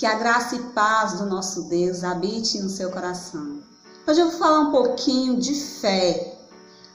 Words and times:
Que 0.00 0.06
a 0.06 0.14
graça 0.14 0.56
e 0.56 0.62
paz 0.72 1.18
do 1.18 1.26
nosso 1.26 1.64
Deus 1.64 2.02
habite 2.02 2.58
no 2.58 2.70
seu 2.70 2.90
coração. 2.90 3.58
Hoje 4.06 4.18
eu 4.18 4.30
vou 4.30 4.38
falar 4.38 4.60
um 4.60 4.70
pouquinho 4.70 5.36
de 5.36 5.54
fé. 5.54 6.38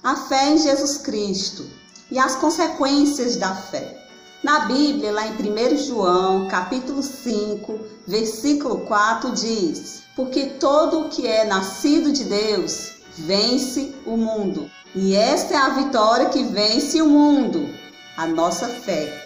A 0.04 0.16
fé 0.16 0.50
em 0.50 0.58
Jesus 0.58 0.98
Cristo 0.98 1.64
e 2.10 2.18
as 2.18 2.36
consequências 2.36 3.36
da 3.36 3.54
fé. 3.54 4.08
Na 4.44 4.62
Bíblia, 4.62 5.12
lá 5.12 5.28
em 5.28 5.34
1 5.34 5.78
João, 5.86 6.48
capítulo 6.48 7.04
5, 7.04 7.80
versículo 8.08 8.80
4, 8.88 9.34
diz: 9.34 10.02
Porque 10.16 10.48
todo 10.60 11.02
o 11.02 11.10
que 11.10 11.28
é 11.28 11.46
nascido 11.46 12.12
de 12.12 12.24
Deus 12.24 12.94
vence 13.20 13.94
o 14.08 14.18
mundo. 14.18 14.68
E 14.96 15.16
esta 15.16 15.54
é 15.54 15.58
a 15.58 15.70
vitória 15.70 16.30
que 16.30 16.42
vence 16.42 17.00
o 17.04 17.08
mundo, 17.08 17.70
a 18.18 18.26
nossa 18.26 18.68
fé. 18.68 19.25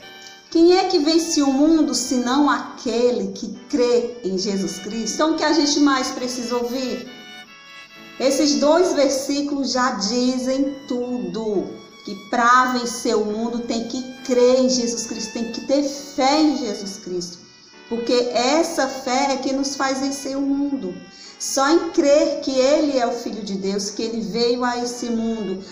Quem 0.52 0.78
é 0.78 0.86
que 0.86 0.98
vence 0.98 1.44
o 1.44 1.54
mundo 1.54 1.94
senão 1.94 2.50
aquele 2.50 3.34
que 3.34 3.54
crê 3.70 4.18
em 4.24 4.36
Jesus 4.36 4.80
Cristo? 4.80 5.14
Então, 5.14 5.34
o 5.34 5.38
que 5.38 5.44
a 5.44 5.54
gente 5.54 5.80
mais 5.80 6.10
precisa 6.10 6.57
ouvir? 6.57 7.07
Esses 8.20 8.56
dois 8.56 8.93
versículos 8.93 9.71
já 9.71 9.92
dizem 9.92 10.76
tudo. 10.88 11.68
Que 12.04 12.16
para 12.32 12.74
vencer 12.74 13.16
o 13.16 13.26
mundo 13.26 13.60
tem 13.60 13.88
que 13.88 14.02
crer 14.24 14.62
em 14.62 14.70
Jesus 14.70 15.06
Cristo, 15.06 15.34
tem 15.34 15.52
que 15.52 15.62
ter 15.68 15.84
fé 15.84 16.42
em 16.42 16.57
Jesus 16.57 16.98
Cristo. 16.98 17.38
Porque 17.88 18.14
essa 18.34 18.88
fé 18.88 19.34
é 19.34 19.38
que 19.38 19.54
nos 19.54 19.76
faz 19.76 20.00
vencer 20.00 20.36
o 20.36 20.42
mundo. 20.42 20.96
Só 21.38 21.70
em 21.70 21.92
crer 21.92 22.42
que 22.42 22.52
Ele 22.52 22.98
é 22.98 23.06
o 23.06 23.12
Filho 23.12 23.43
de 23.43 23.54
Deus, 23.56 23.92
que 23.92 24.02
Ele 24.02 24.21
veio 24.21 24.64
a 24.64 24.78
esse 24.79 25.10
mundo 25.10 25.64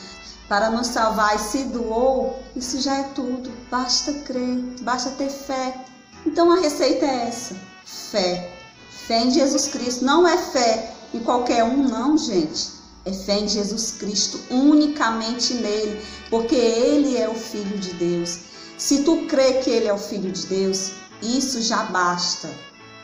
para 0.48 0.70
nos 0.70 0.88
salvar 0.88 1.36
e 1.36 1.40
se 1.40 1.64
doou, 1.66 2.42
isso 2.56 2.80
já 2.82 2.96
é 2.98 3.04
tudo. 3.16 3.52
Basta 3.70 4.14
crer, 4.14 4.58
basta 4.82 5.10
ter 5.12 5.30
fé. 5.30 5.86
Então 6.26 6.52
a 6.52 6.60
receita 6.60 7.06
é 7.06 7.28
essa: 7.28 7.56
fé. 7.86 8.54
Fé 8.90 9.24
em 9.24 9.32
Jesus 9.32 9.68
Cristo. 9.68 10.06
Não 10.06 10.28
é 10.28 10.38
fé 10.38 10.94
em 11.14 11.20
qualquer 11.20 11.64
um, 11.64 11.84
não, 11.84 12.18
gente. 12.18 12.78
É 13.06 13.12
fé 13.12 13.40
em 13.40 13.48
Jesus 13.48 13.92
Cristo, 13.94 14.38
unicamente 14.50 15.54
nele, 15.54 16.02
porque 16.30 16.56
ele 16.56 17.18
é 17.18 17.30
o 17.30 17.36
Filho 17.36 17.78
de 17.78 17.94
Deus. 17.94 18.40
Se 18.78 19.04
tu 19.04 19.26
crê 19.28 19.54
que 19.54 19.70
ele 19.70 19.88
é 19.88 19.94
o 19.94 19.98
Filho 19.98 20.30
de 20.30 20.46
Deus, 20.48 20.92
isso 21.22 21.62
já 21.62 21.84
basta. 21.84 22.50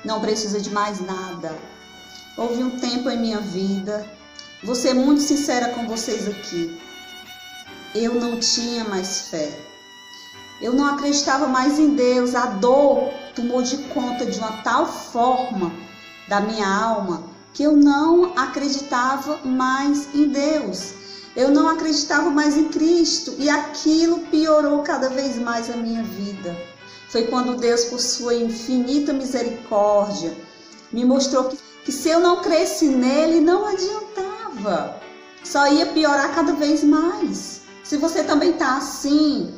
Não 0.04 0.20
precisa 0.20 0.60
de 0.60 0.70
mais 0.72 1.00
nada. 1.00 1.58
Houve 2.38 2.64
um 2.64 2.78
tempo 2.80 3.10
em 3.10 3.18
minha 3.18 3.40
vida, 3.40 4.06
vou 4.62 4.76
ser 4.76 4.94
muito 4.94 5.22
sincera 5.22 5.70
com 5.70 5.88
vocês 5.88 6.28
aqui 6.28 6.78
eu 7.96 8.16
não 8.16 8.40
tinha 8.40 8.84
mais 8.86 9.28
fé. 9.28 9.52
Eu 10.62 10.74
não 10.74 10.86
acreditava 10.86 11.48
mais 11.48 11.78
em 11.78 11.96
Deus. 11.96 12.36
A 12.36 12.46
dor 12.46 13.12
tomou 13.36 13.62
de 13.62 13.78
conta 13.90 14.26
de 14.26 14.40
uma 14.40 14.64
tal 14.64 14.86
forma 14.88 15.72
da 16.28 16.40
minha 16.40 16.68
alma 16.68 17.24
que 17.54 17.64
eu 17.64 17.76
não 17.78 18.34
acreditava 18.36 19.40
mais 19.46 20.08
em 20.14 20.28
Deus. 20.28 20.94
Eu 21.36 21.50
não 21.50 21.68
acreditava 21.68 22.30
mais 22.30 22.58
em 22.58 22.66
Cristo 22.70 23.36
e 23.38 23.50
aquilo 23.50 24.20
piorou 24.32 24.82
cada 24.84 25.10
vez 25.10 25.38
mais 25.38 25.70
a 25.70 25.76
minha 25.76 26.04
vida. 26.04 26.56
Foi 27.10 27.28
quando 27.28 27.58
Deus, 27.58 27.86
por 27.86 28.00
sua 28.00 28.34
infinita 28.34 29.14
misericórdia, 29.14 30.36
me 30.92 31.06
mostrou 31.06 31.46
que, 31.46 31.58
que 31.86 31.92
se 31.92 32.10
eu 32.10 32.20
não 32.20 32.42
cresce 32.42 32.86
nele, 32.86 33.40
não 33.40 33.68
adiantava. 33.68 35.00
Só 35.44 35.68
ia 35.68 35.88
piorar 35.88 36.34
cada 36.34 36.54
vez 36.54 36.84
mais. 36.84 37.63
Se 37.84 37.98
você 37.98 38.24
também 38.24 38.52
está 38.52 38.78
assim, 38.78 39.54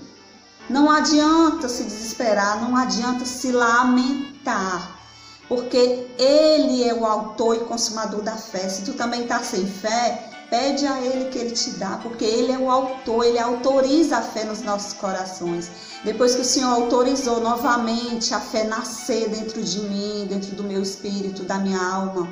não 0.68 0.90
adianta 0.90 1.70
se 1.70 1.84
desesperar, 1.84 2.60
não 2.60 2.76
adianta 2.76 3.24
se 3.24 3.52
lamentar, 3.52 5.00
porque 5.48 6.08
Ele 6.18 6.84
é 6.84 6.94
o 6.94 7.06
autor 7.06 7.56
e 7.56 7.60
consumador 7.60 8.24
da 8.24 8.36
fé. 8.36 8.68
Se 8.68 8.84
tu 8.84 8.94
também 8.94 9.24
está 9.24 9.44
sem 9.44 9.68
fé, 9.68 10.32
pede 10.50 10.88
a 10.88 11.00
Ele 11.02 11.30
que 11.30 11.38
Ele 11.38 11.52
te 11.52 11.70
dá, 11.72 12.00
porque 12.02 12.26
Ele 12.26 12.52
é 12.52 12.58
o 12.58 12.72
autor, 12.72 13.26
Ele 13.26 13.38
autoriza 13.38 14.18
a 14.18 14.22
fé 14.24 14.44
nos 14.44 14.62
nossos 14.62 14.94
corações. 14.94 15.70
Depois 16.04 16.34
que 16.34 16.42
o 16.42 16.46
Senhor 16.46 16.70
autorizou 16.70 17.40
novamente 17.42 18.34
a 18.34 18.40
fé 18.40 18.64
nascer 18.64 19.30
dentro 19.30 19.62
de 19.62 19.80
mim, 19.82 20.26
dentro 20.28 20.56
do 20.56 20.64
meu 20.64 20.82
espírito, 20.82 21.44
da 21.44 21.60
minha 21.60 21.80
alma, 21.80 22.28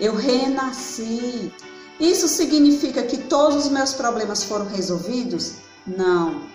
eu 0.00 0.16
renasci. 0.16 1.52
Isso 2.00 2.26
significa 2.26 3.02
que 3.02 3.18
todos 3.18 3.66
os 3.66 3.70
meus 3.70 3.92
problemas 3.92 4.42
foram 4.42 4.66
resolvidos? 4.66 5.52
Não. 5.86 6.48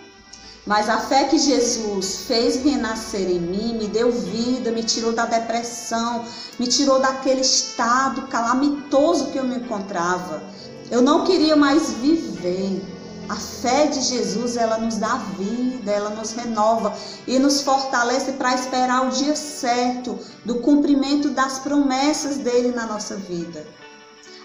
Mas 0.65 0.89
a 0.89 0.97
fé 0.97 1.25
que 1.25 1.37
Jesus 1.37 2.21
fez 2.27 2.55
renascer 2.55 3.29
em 3.29 3.39
mim 3.39 3.77
me 3.77 3.87
deu 3.87 4.11
vida, 4.11 4.71
me 4.71 4.83
tirou 4.83 5.13
da 5.13 5.27
depressão, 5.27 6.25
me 6.57 6.65
tirou 6.65 6.99
daquele 6.99 7.41
estado 7.41 8.23
calamitoso 8.23 9.27
que 9.27 9.37
eu 9.37 9.43
me 9.43 9.57
encontrava. 9.57 10.41
Eu 10.89 11.03
não 11.03 11.23
queria 11.23 11.55
mais 11.55 11.91
viver. 11.93 12.81
A 13.29 13.35
fé 13.35 13.87
de 13.87 14.01
Jesus, 14.01 14.55
ela 14.55 14.77
nos 14.77 14.97
dá 14.97 15.15
vida, 15.37 15.91
ela 15.91 16.11
nos 16.11 16.31
renova 16.31 16.95
e 17.25 17.39
nos 17.39 17.61
fortalece 17.61 18.33
para 18.33 18.53
esperar 18.53 19.07
o 19.07 19.09
dia 19.09 19.35
certo 19.35 20.19
do 20.43 20.55
cumprimento 20.59 21.29
das 21.29 21.57
promessas 21.57 22.37
dele 22.37 22.71
na 22.71 22.85
nossa 22.85 23.15
vida. 23.15 23.65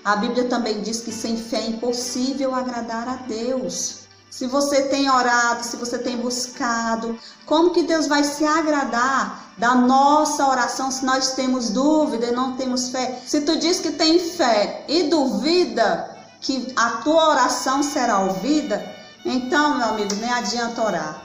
A 0.05 0.16
Bíblia 0.16 0.49
também 0.49 0.81
diz 0.81 1.00
que 1.00 1.12
sem 1.12 1.37
fé 1.37 1.59
é 1.59 1.66
impossível 1.69 2.55
agradar 2.55 3.06
a 3.09 3.16
Deus. 3.16 4.00
Se 4.31 4.47
você 4.47 4.83
tem 4.83 5.11
orado, 5.11 5.65
se 5.65 5.77
você 5.77 5.99
tem 5.99 6.16
buscado, 6.16 7.19
como 7.44 7.71
que 7.71 7.83
Deus 7.83 8.06
vai 8.06 8.25
se 8.25 8.44
agradar 8.44 9.53
da 9.59 9.75
nossa 9.75 10.47
oração 10.47 10.91
se 10.91 11.05
nós 11.05 11.33
temos 11.33 11.71
dúvida 11.71 12.27
e 12.27 12.33
não 12.33 12.56
temos 12.56 12.89
fé? 12.89 13.21
Se 13.27 13.43
tu 13.43 13.59
diz 13.59 13.81
que 13.81 13.91
tem 13.91 14.19
fé 14.19 14.84
e 14.89 15.05
duvida 15.05 16.16
que 16.41 16.72
a 16.77 16.91
tua 17.03 17.28
oração 17.31 17.83
será 17.83 18.21
ouvida, 18.21 18.83
então, 19.27 19.77
meu 19.77 19.89
amigo, 19.89 20.15
nem 20.15 20.31
adianta 20.31 20.83
orar. 20.83 21.22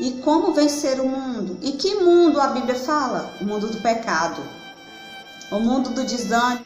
E 0.00 0.12
como 0.22 0.52
vencer 0.52 0.98
o 0.98 1.06
mundo? 1.06 1.58
E 1.62 1.72
que 1.72 1.96
mundo 1.96 2.40
a 2.40 2.48
Bíblia 2.48 2.74
fala? 2.74 3.32
O 3.40 3.44
mundo 3.44 3.68
do 3.68 3.80
pecado, 3.80 4.42
o 5.52 5.60
mundo 5.60 5.90
do 5.90 6.02
desânimo, 6.04 6.64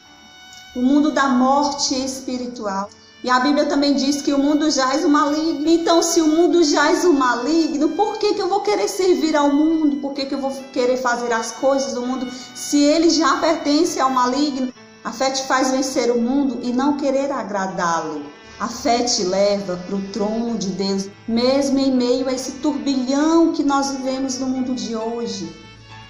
o 0.74 0.82
mundo 0.82 1.10
da 1.10 1.28
morte 1.28 1.94
espiritual. 1.94 2.88
E 3.22 3.30
a 3.30 3.40
Bíblia 3.40 3.64
também 3.64 3.94
diz 3.94 4.20
que 4.20 4.34
o 4.34 4.38
mundo 4.38 4.70
jaz 4.70 5.02
o 5.02 5.08
maligno. 5.08 5.66
Então, 5.66 6.02
se 6.02 6.20
o 6.20 6.26
mundo 6.26 6.62
jaz 6.62 7.04
o 7.04 7.12
maligno, 7.14 7.88
por 7.90 8.18
que, 8.18 8.34
que 8.34 8.42
eu 8.42 8.48
vou 8.48 8.60
querer 8.60 8.86
servir 8.86 9.34
ao 9.34 9.50
mundo? 9.50 9.96
Por 9.96 10.12
que, 10.12 10.26
que 10.26 10.34
eu 10.34 10.40
vou 10.40 10.50
querer 10.74 10.98
fazer 10.98 11.32
as 11.32 11.52
coisas 11.52 11.94
do 11.94 12.02
mundo 12.02 12.30
se 12.54 12.82
ele 12.82 13.08
já 13.08 13.38
pertence 13.38 13.98
ao 13.98 14.10
maligno? 14.10 14.72
A 15.02 15.10
fé 15.10 15.30
te 15.30 15.42
faz 15.44 15.70
vencer 15.70 16.10
o 16.10 16.20
mundo 16.20 16.58
e 16.62 16.70
não 16.70 16.98
querer 16.98 17.32
agradá-lo. 17.32 18.26
A 18.60 18.68
fé 18.68 19.02
te 19.02 19.24
leva 19.24 19.76
para 19.86 19.96
o 19.96 20.02
trono 20.12 20.58
de 20.58 20.68
Deus, 20.68 21.08
mesmo 21.26 21.78
em 21.78 21.92
meio 21.92 22.28
a 22.28 22.32
esse 22.32 22.52
turbilhão 22.52 23.52
que 23.52 23.62
nós 23.64 23.90
vivemos 23.90 24.38
no 24.38 24.46
mundo 24.46 24.74
de 24.74 24.94
hoje. 24.94 25.63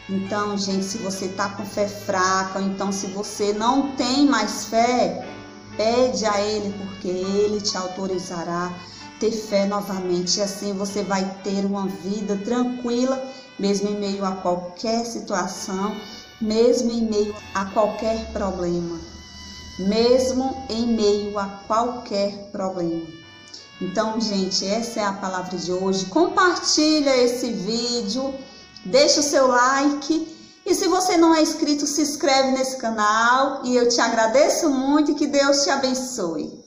Então, 0.09 0.57
gente, 0.59 0.85
se 0.85 0.99
você 0.99 1.27
está 1.27 1.49
com 1.51 1.65
fé 1.65 1.89
fraca, 1.89 2.59
ou 2.59 2.65
então 2.65 2.93
se 2.93 3.07
você 3.07 3.55
não 3.55 3.93
tem 3.93 4.27
mais 4.27 4.67
fé, 4.67 5.27
pede 5.77 6.27
a 6.27 6.41
Ele, 6.41 6.75
porque 6.79 7.09
Ele 7.09 7.61
te 7.61 7.77
autorizará 7.77 8.71
ter 9.19 9.33
fé 9.33 9.65
novamente. 9.67 10.39
E 10.39 10.43
assim 10.43 10.75
você 10.75 11.03
vai 11.03 11.25
ter 11.43 11.65
uma 11.65 11.87
vida 11.87 12.37
tranquila, 12.37 13.23
mesmo 13.59 13.89
em 13.89 13.99
meio 13.99 14.25
a 14.27 14.33
qualquer 14.33 15.07
situação, 15.07 15.97
mesmo 16.39 16.91
em 16.91 17.09
meio 17.09 17.35
a 17.55 17.65
qualquer 17.67 18.31
problema. 18.33 18.99
Mesmo 19.79 20.65
em 20.69 20.87
meio 20.87 21.39
a 21.39 21.47
qualquer 21.67 22.51
problema. 22.53 23.07
Então, 23.81 24.21
gente, 24.21 24.65
essa 24.67 25.01
é 25.01 25.05
a 25.05 25.13
palavra 25.15 25.57
de 25.57 25.73
hoje. 25.73 26.07
Compartilha 26.07 27.17
esse 27.17 27.51
vídeo 27.51 28.35
deixa 28.85 29.21
o 29.21 29.23
seu 29.23 29.47
like. 29.47 30.35
E 30.67 30.75
se 30.75 30.89
você 30.89 31.17
não 31.17 31.35
é 31.35 31.43
inscrito, 31.43 31.87
se 31.87 32.03
inscreve 32.03 32.53
nesse 32.53 32.77
canal. 32.77 33.63
E 33.65 33.77
eu 33.77 33.89
te 33.89 34.01
agradeço 34.01 34.71
muito. 34.71 35.11
E 35.11 35.15
que 35.15 35.27
Deus 35.27 35.63
te 35.63 35.71
abençoe. 35.71 36.65